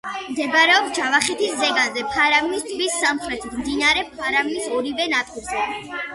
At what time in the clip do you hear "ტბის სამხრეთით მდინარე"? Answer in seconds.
2.71-4.09